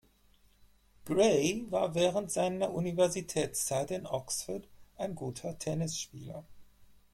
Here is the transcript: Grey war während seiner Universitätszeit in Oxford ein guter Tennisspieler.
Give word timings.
Grey 1.05 1.63
war 1.69 1.93
während 1.93 2.31
seiner 2.31 2.71
Universitätszeit 2.73 3.91
in 3.91 4.07
Oxford 4.07 4.67
ein 4.97 5.13
guter 5.13 5.59
Tennisspieler. 5.59 6.43